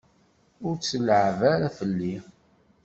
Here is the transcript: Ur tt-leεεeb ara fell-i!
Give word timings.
Ur 0.67 0.75
tt-leεεeb 0.77 1.39
ara 1.53 1.69
fell-i! 1.77 2.15